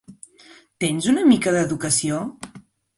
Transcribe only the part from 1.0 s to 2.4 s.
una mica d’educació?